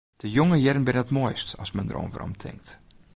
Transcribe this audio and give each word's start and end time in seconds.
De 0.21 0.29
jonge 0.29 0.57
jierren 0.61 0.83
binne 0.85 0.99
op 1.01 1.05
it 1.09 1.15
moaist 1.17 1.49
as 1.63 1.71
men 1.75 1.85
deroan 1.87 2.11
weromtinkt. 2.13 2.69